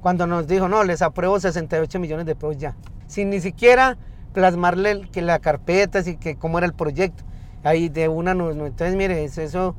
[0.00, 2.76] cuando nos dijo, no, les apruebo 68 millones de pesos ya.
[3.06, 3.96] Sin ni siquiera
[4.32, 7.24] plasmarle que la carpeta, y que cómo era el proyecto.
[7.64, 9.74] Ahí de una nos- Entonces, mire, eso, eso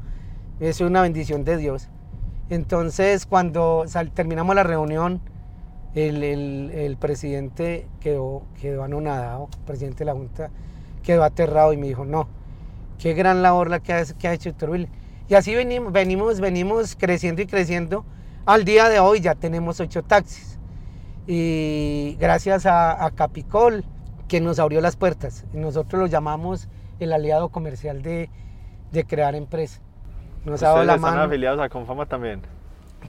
[0.60, 1.90] es una bendición de Dios.
[2.50, 5.22] Entonces, cuando sal- terminamos la reunión,
[5.96, 10.50] el, el- el presidente quedó, quedó anonadado, el presidente de la Junta
[11.04, 12.28] quedó aterrado y me dijo, no,
[12.98, 14.90] qué gran labor la que ha, que ha hecho Willy.
[15.28, 18.04] Y así venimos, venimos, venimos creciendo y creciendo.
[18.50, 20.58] Al día de hoy ya tenemos ocho taxis.
[21.28, 23.86] Y gracias a, a Capicol,
[24.28, 25.46] que nos abrió las puertas.
[25.54, 26.68] Nosotros lo llamamos
[27.00, 28.28] el aliado comercial de,
[28.92, 29.82] de crear empresa.
[30.46, 31.22] Nos ha dado ¿Ustedes la están mano.
[31.28, 32.42] afiliados a Confama también?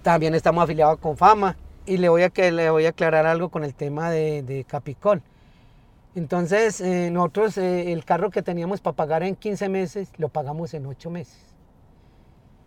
[0.03, 3.49] También estamos afiliados con Fama y le voy a, que, le voy a aclarar algo
[3.49, 5.23] con el tema de, de Capicol.
[6.15, 10.75] Entonces, eh, nosotros eh, el carro que teníamos para pagar en 15 meses lo pagamos
[10.75, 11.57] en 8 meses.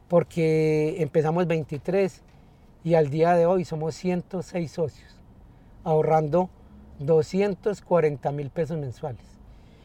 [0.08, 2.24] Porque empezamos 23
[2.84, 5.16] y al día de hoy somos 106 socios,
[5.84, 6.50] ahorrando
[7.00, 9.26] 240 mil pesos mensuales.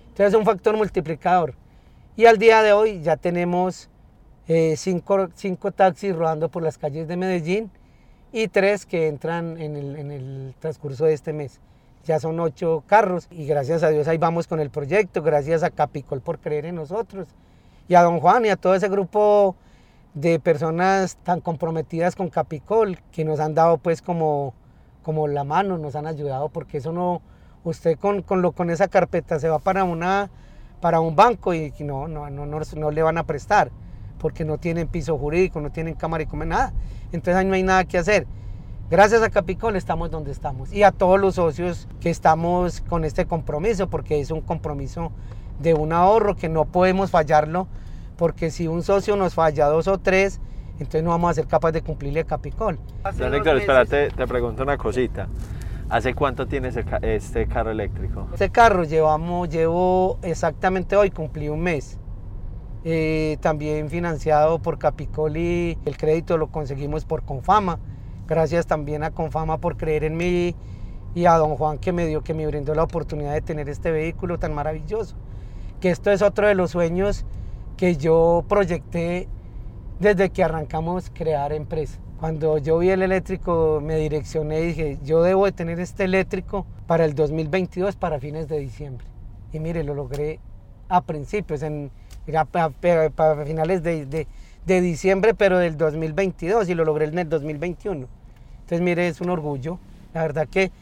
[0.09, 1.55] Entonces es un factor multiplicador.
[2.17, 3.89] Y al día de hoy ya tenemos
[4.49, 7.71] eh, cinco, cinco taxis rodando por las calles de Medellín
[8.33, 11.61] y tres que entran en el, en el transcurso de este mes.
[12.05, 15.71] Ya son ocho carros y gracias a Dios ahí vamos con el proyecto, gracias a
[15.71, 17.29] Capicol por creer en nosotros
[17.87, 19.55] y a don Juan y a todo ese grupo
[20.15, 24.55] de personas tan comprometidas con Capicol que nos han dado pues como,
[25.03, 27.23] como la mano, nos han ayudado porque eso no,
[27.65, 30.31] usted con, con, lo, con esa carpeta se va para, una,
[30.81, 33.71] para un banco y no, no, no, no, no le van a prestar
[34.19, 36.73] porque no tienen piso jurídico, no tienen cámara y come nada.
[37.13, 38.27] Entonces ahí no hay nada que hacer.
[38.91, 43.27] Gracias a Capicol estamos donde estamos y a todos los socios que estamos con este
[43.27, 45.13] compromiso, porque es un compromiso
[45.61, 47.67] de un ahorro que no podemos fallarlo,
[48.19, 50.41] porque si un socio nos falla dos o tres,
[50.73, 52.79] entonces no vamos a ser capaces de cumplirle a Capicol.
[53.17, 55.29] Don Héctor, espérate, te pregunto una cosita.
[55.89, 58.29] ¿Hace cuánto tienes este carro eléctrico?
[58.33, 61.99] Este carro llevamos, llevo exactamente hoy, cumplí un mes.
[62.85, 67.79] Eh, también financiado por Capicol y el crédito lo conseguimos por Confama.
[68.27, 70.55] Gracias también a Confama por creer en mí
[71.15, 73.91] y a don Juan que me dio, que me brindó la oportunidad de tener este
[73.91, 75.17] vehículo tan maravilloso.
[75.81, 77.25] Que esto es otro de los sueños
[77.79, 79.29] que yo proyecté
[80.01, 81.99] desde que arrancamos crear empresa.
[82.21, 86.67] Cuando yo vi el eléctrico me direccioné y dije, yo debo de tener este eléctrico
[86.89, 89.07] para el 2022, para fines de diciembre.
[89.53, 90.41] Y mire, lo logré
[90.89, 91.93] a principios, en,
[92.51, 92.71] para,
[93.45, 94.27] finales de, de,
[94.67, 98.09] de, diciembre, pero del 2022 y lo logré en el 2021.
[98.61, 99.79] Entonces, mire, es un orgullo.
[100.15, 100.73] La verdad que,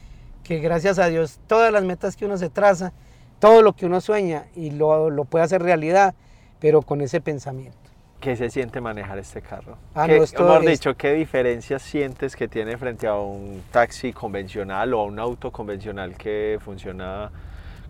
[0.42, 2.94] que gracias a Dios, todas las metas que uno se traza,
[3.38, 6.14] todo lo que uno sueña y lo, lo puede hacer realidad,
[6.60, 7.76] pero con ese pensamiento.
[8.20, 9.76] ¿Qué se siente manejar este carro?
[9.94, 14.12] Ah, ¿Qué, no, esto es- dicho, ¿qué diferencias sientes que tiene frente a un taxi
[14.12, 17.30] convencional o a un auto convencional que funciona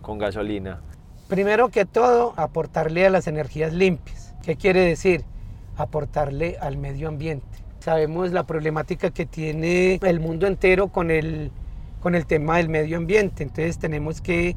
[0.01, 0.81] con gasolina?
[1.29, 4.33] Primero que todo, aportarle a las energías limpias.
[4.43, 5.23] ¿Qué quiere decir?
[5.77, 7.45] Aportarle al medio ambiente.
[7.79, 11.51] Sabemos la problemática que tiene el mundo entero con el,
[12.01, 14.55] con el tema del medio ambiente, entonces tenemos que,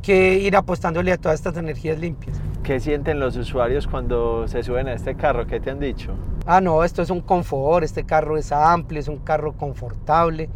[0.00, 2.36] que ir apostándole a todas estas energías limpias.
[2.62, 5.46] ¿Qué sienten los usuarios cuando se suben a este carro?
[5.46, 6.12] ¿Qué te han dicho?
[6.46, 10.48] Ah, no, esto es un confort, este carro es amplio, es un carro confortable,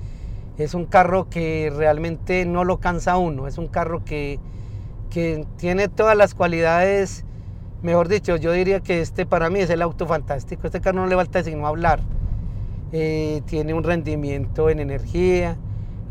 [0.57, 4.39] es un carro que realmente no lo cansa uno, es un carro que,
[5.11, 7.25] que tiene todas las cualidades,
[7.83, 11.07] mejor dicho, yo diría que este para mí es el auto fantástico, este carro no
[11.07, 12.01] le falta sino hablar,
[12.93, 15.57] Eh, tiene un rendimiento en energía,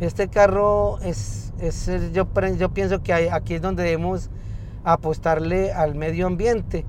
[0.02, 2.28] este carro es, es yo,
[2.58, 4.30] yo pienso que hay- aquí es donde debemos
[4.86, 6.86] apostarle al medio ambiente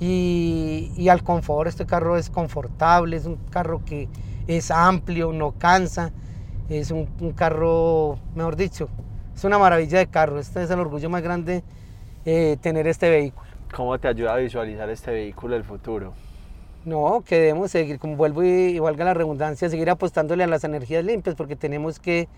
[0.00, 1.68] y, y al confort.
[1.68, 4.08] Este carro es confortable, es un carro que
[4.46, 6.12] es amplio, no cansa,
[6.68, 8.88] es un, un carro, mejor dicho,
[9.34, 10.38] es una maravilla de carro.
[10.38, 11.62] Este es el orgullo más grande
[12.26, 13.48] eh, tener este vehículo.
[13.74, 16.12] ¿Cómo te ayuda a visualizar este vehículo del futuro?
[16.84, 20.64] No, que debemos seguir, como vuelvo y, y valga la redundancia, seguir apostándole a las
[20.64, 22.28] energías limpias porque tenemos que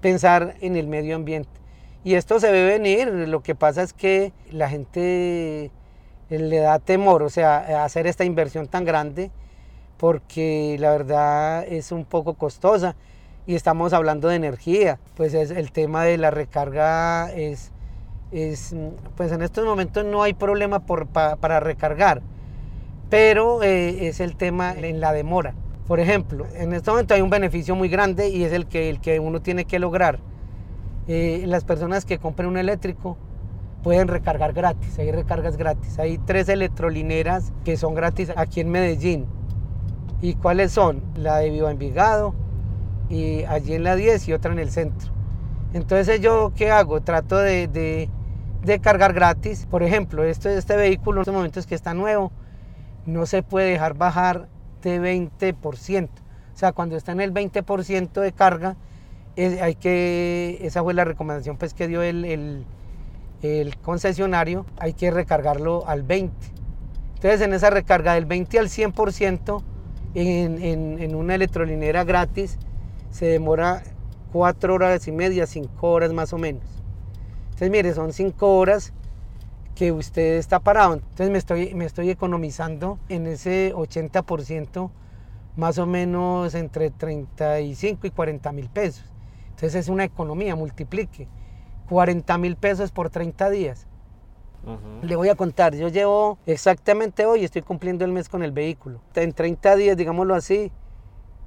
[0.00, 1.63] pensar en el medio ambiente.
[2.04, 6.78] Y esto se ve venir, lo que pasa es que la gente eh, le da
[6.78, 9.30] temor, o sea, a hacer esta inversión tan grande
[9.96, 12.94] porque la verdad es un poco costosa
[13.46, 17.72] y estamos hablando de energía, pues es, el tema de la recarga es,
[18.32, 18.74] es,
[19.16, 22.20] pues en estos momentos no hay problema para recargar,
[23.08, 25.54] pero eh, es el tema en la demora.
[25.86, 29.00] Por ejemplo, en este momento hay un beneficio muy grande y es el que, el
[29.00, 30.18] que uno tiene que lograr.
[31.06, 33.18] Eh, las personas que compren un eléctrico
[33.82, 35.98] pueden recargar gratis, hay recargas gratis.
[35.98, 39.26] Hay tres electrolineras que son gratis aquí en Medellín.
[40.22, 41.02] ¿Y cuáles son?
[41.16, 42.34] La de Viva Envigado
[43.10, 45.12] y allí en la 10 y otra en el centro.
[45.74, 47.02] Entonces yo, ¿qué hago?
[47.02, 49.66] Trato de, de, cargar gratis.
[49.66, 52.32] Por ejemplo, este, este vehículo en estos momentos que está nuevo,
[53.04, 54.48] no se puede dejar bajar
[54.82, 56.08] de 20%.
[56.08, 58.76] O sea, cuando está en el 20% de carga,
[59.36, 62.64] hay que, esa fue la recomendación pues, que dio el,
[63.42, 66.30] el, concesionario, hay que recargarlo al 20%.
[67.14, 69.62] Entonces, en esa recarga del 20 al 100%,
[70.14, 72.58] en, en, en una electrolinera gratis,
[73.10, 73.82] se demora
[74.32, 76.64] 4 horas y media, 5 horas más o menos.
[77.44, 78.92] Entonces, mire, son 5 horas
[79.74, 80.94] que usted está parado.
[80.94, 84.90] Entonces me estoy, me estoy economizando en ese 80%
[85.56, 89.04] más o menos entre 35 y 40 mil pesos.
[89.54, 91.28] Entonces es una economía, multiplique.
[91.88, 93.86] 40 mil pesos por 30 días.
[95.02, 99.02] Le voy a contar, yo llevo exactamente hoy, estoy cumpliendo el mes con el vehículo.
[99.14, 100.72] En 30 días, digámoslo así,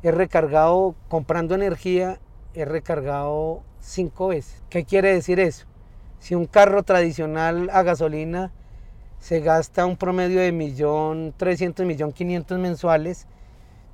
[0.03, 2.19] he recargado, comprando energía,
[2.53, 4.63] he recargado 5 veces.
[4.69, 5.65] ¿Qué quiere decir eso?
[6.19, 8.51] Si un carro tradicional a gasolina
[9.19, 13.27] se gasta un promedio de millón 300, millón 500 mensuales,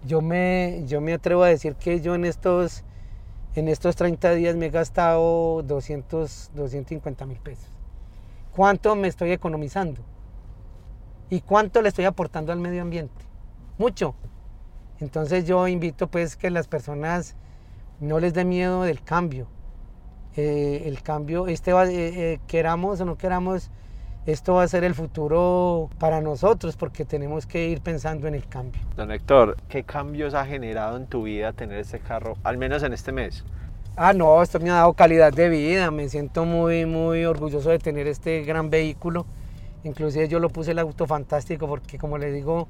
[0.06, 2.84] yo me, yo me atrevo a decir que yo en estos,
[3.56, 7.70] en estos 30 días me he gastado 200, 250 mil pesos.
[8.56, 10.02] ¿Cuánto me estoy economizando?
[11.30, 13.26] ¿Y cuánto le estoy aportando al medio ambiente?
[13.78, 14.16] Mucho.
[15.00, 17.36] Entonces yo invito pues que las personas
[18.00, 19.48] no les dé miedo del cambio,
[20.36, 23.70] eh, el cambio, este va, eh, eh, queramos o no queramos,
[24.26, 28.48] esto va a ser el futuro para nosotros porque tenemos que ir pensando en el
[28.48, 28.82] cambio.
[28.96, 32.94] Don Héctor, ¿qué cambios ha generado en tu vida tener este carro, al menos en
[32.94, 33.44] este mes?
[33.96, 37.80] Ah, no, esto me ha dado calidad de vida, me siento muy, muy orgulloso de
[37.80, 39.26] tener este gran vehículo.
[39.84, 42.68] Inclusive yo lo puse el auto fantástico porque como le digo,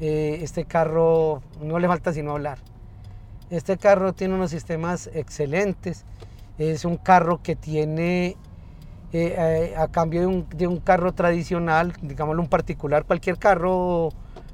[0.00, 2.58] este carro no le falta sino hablar.
[3.50, 6.04] Este carro tiene unos sistemas excelentes
[6.68, 8.36] es un carro que tiene,
[9.12, 14.10] eh, eh, a cambio de un, carro tradicional, digámoslo un particular, cualquier carro,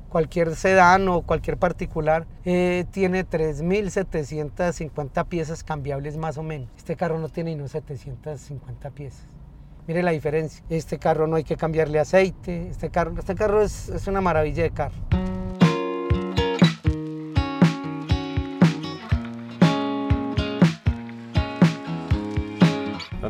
[0.09, 6.71] cualquier sedán o cualquier particular, eh, tiene 3.750 piezas cambiables más o menos.
[6.77, 9.27] Este carro no tiene ni 750 piezas.
[9.87, 10.65] Mire la diferencia.
[10.71, 12.69] Este carro no hay que cambiarle aceite.
[12.69, 14.97] Este carro, este carro es, es una maravilla de carro.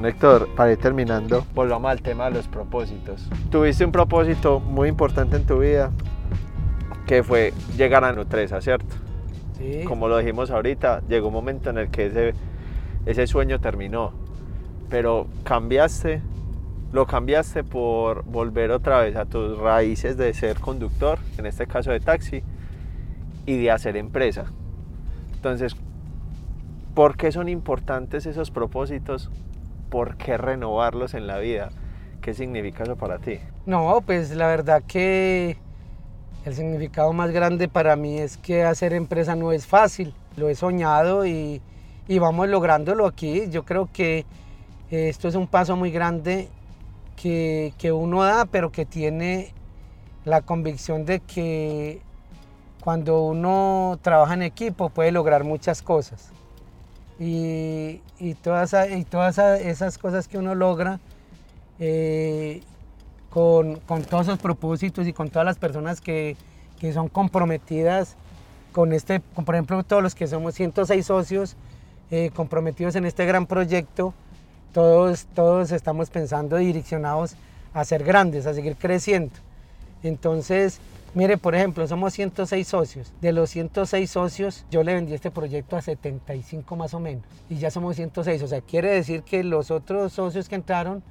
[0.04, 3.28] Héctor, para ir terminando, volvamos al tema de los propósitos.
[3.50, 5.92] Tuviste un propósito muy importante en tu vida,
[7.06, 8.96] que fue llegar a Nutresa, ¿cierto?
[9.59, 9.85] Sí.
[9.85, 12.35] Como lo dijimos ahorita, llegó un momento en el que ese,
[13.06, 14.12] ese sueño terminó,
[14.90, 16.20] pero cambiaste,
[16.92, 21.90] lo cambiaste por volver otra vez a tus raíces de ser conductor, en este caso
[21.90, 22.42] de taxi,
[23.46, 24.46] y de hacer empresa.
[25.35, 25.76] Entonces,
[26.94, 29.30] ¿por qué son importantes esos propósitos
[29.90, 31.70] ¿por qué renovarlos en la vida?
[32.20, 33.38] ¿Qué significa eso para ti?
[33.66, 35.57] No, pues la verdad que
[36.44, 40.14] el significado más grande para mí es que hacer empresa no es fácil.
[40.37, 41.61] Lo he soñado y,
[42.09, 43.49] vamos lográndolo aquí.
[43.51, 44.25] Yo creo que
[44.90, 46.49] esto es un paso muy grande
[47.16, 49.53] que, que uno da, pero que tiene
[50.25, 52.01] la convicción de que
[52.83, 56.33] cuando uno trabaja en equipo puede lograr muchas cosas
[57.18, 58.00] y,
[58.42, 61.00] todas, y todas esas cosas que uno logra
[61.79, 62.62] eh,
[63.31, 66.37] con, todos esos propósitos y con todas las personas que,
[66.92, 68.16] son comprometidas
[68.72, 71.57] con este, por ejemplo, todos los que somos 106 socios
[72.11, 74.12] eh, comprometidos en este gran proyecto,
[74.72, 77.35] todos, todos estamos pensando direccionados
[77.72, 79.33] a ser grandes, a seguir creciendo.
[80.02, 80.81] Entonces,
[81.16, 83.14] Mire, por ejemplo, somos 106 socios.
[83.22, 87.24] De los 106 socios, yo le vendí este proyecto a 75 más o menos.
[87.48, 88.42] Y ya somos 106.
[88.42, 91.03] O sea, quiere decir que los otros socios que entraron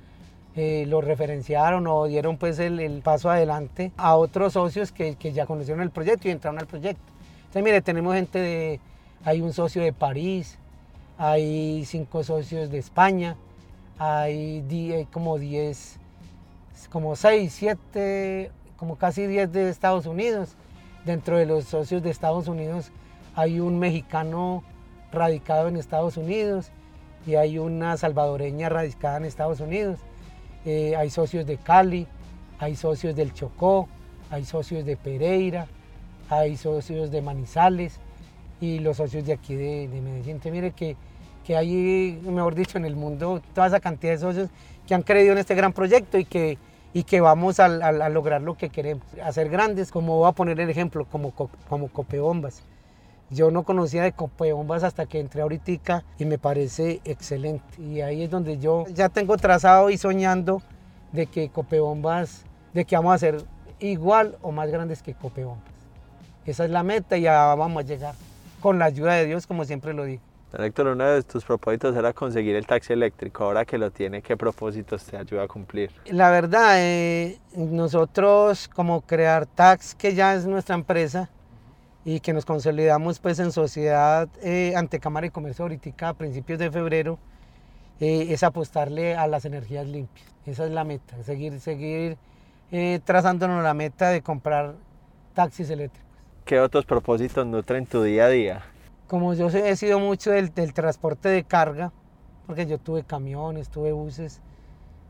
[0.56, 5.82] eh, lo referenciaron o dieron pues el, paso adelante a otros socios que, ya conocieron
[5.82, 7.02] el proyecto y entraron al proyecto.
[7.40, 8.80] Entonces, mire, tenemos gente de...
[9.24, 10.60] Hay un socio de París,
[11.18, 13.38] hay cinco socios de España,
[13.98, 16.00] hay como 10,
[16.92, 20.56] como 6, 7 como casi 10 de Estados Unidos.
[21.06, 22.92] Dentro de los socios de Estados Unidos
[23.36, 24.64] hay un mexicano
[25.12, 26.72] radicado en Estados Unidos
[27.28, 30.00] y hay una salvadoreña radicada en Estados Unidos.
[30.66, 32.08] Eh, hay socios de Cali,
[32.60, 33.88] hay socios del Chocó,
[34.32, 35.68] hay socios de Pereira,
[36.30, 38.00] hay socios de Manizales.
[38.62, 40.32] y los socios de aquí de, de Medellín.
[40.38, 40.96] Entonces, mire que,
[41.46, 44.50] que hay, mejor dicho, en el mundo toda esa cantidad de socios
[44.88, 46.58] que han creído en este gran proyecto y que,
[46.96, 47.68] y que vamos a,
[48.08, 51.90] lograr lo que queremos, hacer grandes, como voy a poner el ejemplo, como, Co- como
[51.90, 52.64] Copebombas.
[53.30, 57.66] Yo no conocía de Copebombas hasta que entré ahorita y me parece excelente.
[57.82, 60.62] Y ahí es donde yo ya tengo trazado y soñando
[61.12, 63.44] de que Copebombas, de que vamos a ser
[63.80, 65.66] igual o más grandes que Copebombas.
[66.46, 68.16] Esa es la meta y ya vamos a llegar
[68.62, 70.22] con la ayuda de Dios, como siempre lo digo.
[70.56, 73.44] Don Héctor, uno de tus propósitos era conseguir el taxi eléctrico.
[73.44, 75.92] Ahora que lo tiene, ¿qué propósitos te ayuda a cumplir?
[76.06, 81.30] La verdad, eh, nosotros como Crear Tax, que ya es nuestra empresa
[82.06, 86.58] y que nos consolidamos pues en sociedad eh, ante Cámara de Comercio ahorita a principios
[86.58, 87.20] de febrero,
[88.00, 90.26] eh, es apostarle a las energías limpias.
[90.46, 92.18] Esa es la meta, seguir, seguir
[92.72, 94.76] eh, trazándonos la meta de comprar
[95.34, 96.10] taxis eléctricos.
[96.46, 98.64] ¿Qué otros propósitos nutren tu día a día?
[99.08, 101.92] Como yo he sido mucho del, transporte de carga,
[102.48, 104.42] porque yo tuve camiones, tuve buses,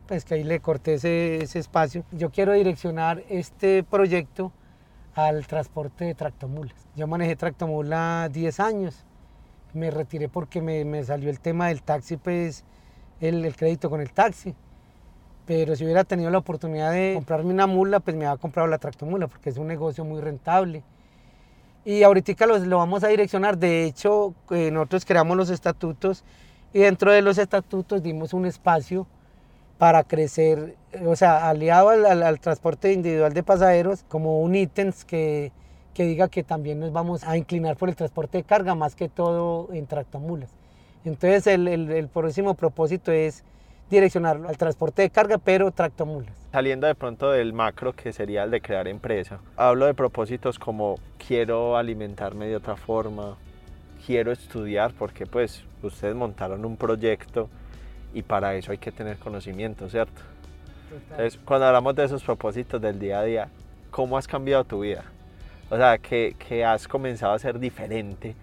[0.05, 2.03] pues que ahí le corté ese, espacio.
[2.11, 4.51] Yo quiero direccionar este proyecto
[5.13, 6.75] al transporte de tractomulas.
[6.97, 9.05] Yo manejé tractomula 10 años,
[9.73, 12.65] me retiré porque me, me salió el tema del taxi, pues
[13.21, 14.53] el, el crédito con el taxi.
[15.45, 18.77] Pero si hubiera tenido la oportunidad de comprarme una mula, pues me había comprado la
[18.77, 20.83] tractomula, porque es un negocio muy rentable.
[21.85, 23.57] Y ahorita lo, lo vamos a direccionar.
[23.57, 26.23] De hecho, eh, nosotros creamos los estatutos
[26.73, 29.07] y dentro de los estatutos dimos un espacio
[29.77, 34.55] para crecer, eh, o sea, aliado al, al- al transporte individual de pasajeros, como un
[34.55, 35.53] ítems que,
[35.93, 39.09] que diga que también nos vamos a inclinar por el transporte de carga, más que
[39.09, 40.51] todo en tractomulas.
[41.05, 43.43] Entonces, el, el- el próximo propósito es
[43.89, 46.33] direccionarlo al transporte de carga, pero tractomulas.
[46.51, 50.99] Saliendo de pronto del macro, que sería el de crear empresa, hablo de propósitos como
[51.27, 53.35] quiero alimentarme de otra forma,
[54.05, 57.49] quiero estudiar, porque pues ustedes montaron un proyecto
[58.13, 60.21] y para eso hay que tener conocimiento, ¿cierto?
[61.09, 63.49] Entonces, cuando hablamos de esos propósitos del día a día,
[63.91, 65.03] ¿cómo has cambiado tu vida?
[65.69, 68.35] O sea, ¿qué, qué has comenzado a ser diferente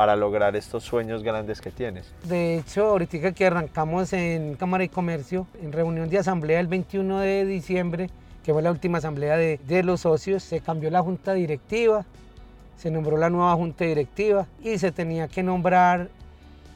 [0.00, 2.10] para lograr estos sueños grandes que tienes?
[2.24, 7.18] De hecho, ahorita que arrancamos en Cámara de Comercio, en reunión de asamblea el 21
[7.18, 8.08] de diciembre,
[8.42, 12.06] que fue la última asamblea de, de los socios, se cambió la junta directiva,
[12.78, 16.08] se nombró la nueva junta directiva y se tenía que nombrar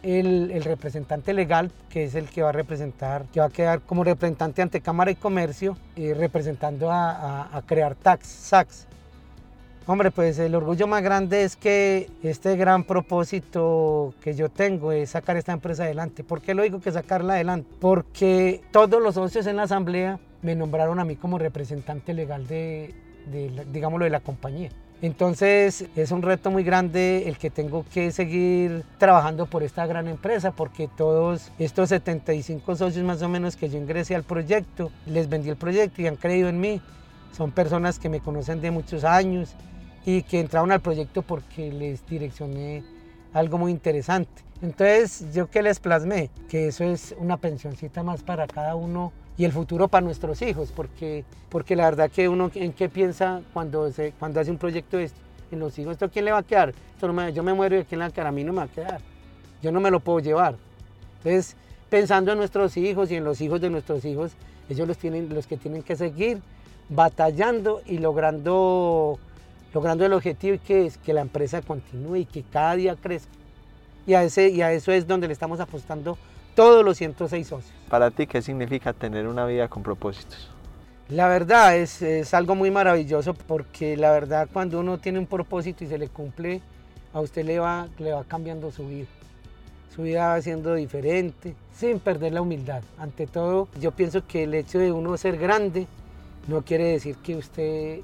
[0.03, 3.81] el, el representante legal, que es el que va a representar, que va a quedar
[3.81, 8.87] como representante ante Cámara de Comercio, eh, representando a, a- crear tax, SAX.
[9.87, 15.11] Hombre, pues el orgullo más grande es que este gran propósito que yo tengo es
[15.11, 16.24] sacar esta empresa adelante.
[16.24, 17.70] ¿Por qué lo digo que sacarla adelante?
[17.80, 22.95] Porque todos los socios en la asamblea me nombraron a mí como representante legal de,
[23.30, 24.70] de digámoslo, de la compañía.
[25.03, 30.09] Entonces es un reto muy grande el que tengo que seguir trabajando por esta gran
[30.09, 35.28] empresa porque todos estos 75 socios más o menos que yo ingresé al proyecto, les
[35.28, 36.80] vendí el proyecto y han creído en mí.
[37.37, 39.55] Son personas que me conocen de muchos años
[40.05, 42.82] y que entraron al proyecto porque les direccioné
[43.32, 44.42] algo muy interesante.
[44.62, 46.30] Entonces, ¿yo qué les plasmé?
[46.48, 50.72] Que eso es una pensioncita más para cada uno y el futuro para nuestros hijos,
[50.74, 54.96] porque, porque la verdad que uno en qué piensa cuando, se, cuando hace un proyecto
[54.96, 55.18] de esto,
[55.50, 56.70] en los hijos, ¿esto quién le va a quedar?
[56.94, 58.26] Esto no me- yo me muero y ¿a quién le va a quedar?
[58.28, 59.00] A mí no me va a quedar.
[59.62, 60.57] Yo no me lo puedo llevar.
[61.18, 61.57] Entonces,
[61.90, 64.32] pensando en nuestros hijos y en los hijos de nuestros hijos,
[64.68, 66.40] ellos los, tienen, los que tienen que seguir
[66.88, 69.18] batallando y logrando,
[69.75, 73.33] logrando el objetivo que es que la empresa continúe y que cada día crezca.
[74.07, 76.16] Y a, ese, y a eso es donde le estamos apostando
[76.55, 77.75] todos los 106 socios.
[77.89, 80.51] Para ti, ¿qué significa tener una vida con propósitos?
[81.09, 85.85] La verdad es, es algo muy maravilloso porque la verdad cuando uno tiene un propósito
[85.85, 86.61] y se le cumple,
[87.12, 89.07] a usted le va, le va cambiando su vida.
[89.95, 92.83] Su vida va siendo diferente, sin perder la humildad.
[92.99, 95.87] Ante todo, yo pienso que el hecho de uno ser grande
[96.47, 98.01] no quiere decir que usted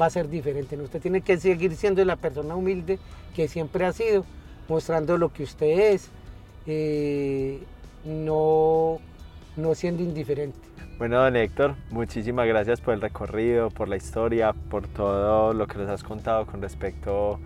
[0.00, 0.76] va a ser diferente.
[0.76, 2.98] Usted tiene que seguir siendo la persona humilde
[3.34, 4.24] que siempre ha sido,
[4.68, 6.10] mostrando lo que usted es,
[6.66, 7.62] eh,
[8.04, 8.98] no,
[9.56, 10.58] no siendo indiferente.
[10.98, 15.78] Bueno, don Héctor, muchísimas gracias por el recorrido, por la historia, por todo lo que
[15.78, 17.40] nos has contado con respecto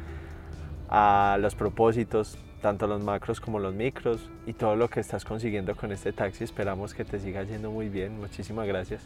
[0.88, 5.74] a los propósitos, tanto los macros como los micros, y todo lo que estás consiguiendo
[5.74, 6.44] con este taxi.
[6.44, 8.18] Esperamos que te siga yendo muy bien.
[8.18, 9.02] Muchísimas gracias.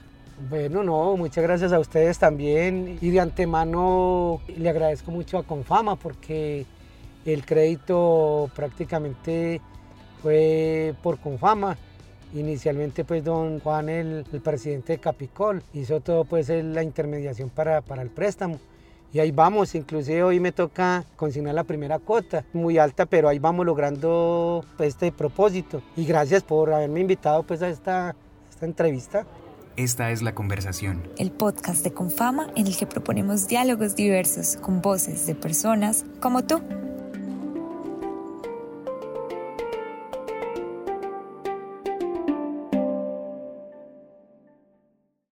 [0.49, 5.97] Bueno, no, muchas gracias a ustedes también y de antemano le agradezco mucho a Confama
[5.97, 6.65] porque
[7.27, 9.61] el crédito prácticamente
[10.23, 11.77] fue por Confama.
[12.33, 18.09] Inicialmente pues don Juan, el, presidente de Capicol, hizo todo pues la intermediación para, el
[18.09, 18.59] préstamo
[19.13, 23.39] Y ahí vamos, inclusive hoy me toca consignar la primera cuota, muy alta, pero ahí
[23.39, 25.83] vamos logrando pues, este propósito.
[25.97, 28.15] Y gracias por haberme invitado pues, a esta,
[28.49, 29.27] esta entrevista.
[29.77, 31.09] Esta es la conversación.
[31.17, 36.45] El podcast de Confama en el que proponemos diálogos diversos con voces de personas como
[36.45, 36.61] tú.